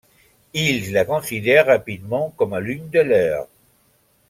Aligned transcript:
Ils 0.55 0.93
la 0.93 1.05
considèrent 1.05 1.67
rapidement 1.67 2.31
comme 2.35 2.57
l’une 2.57 2.89
des 2.89 3.03
leurs. 3.03 3.45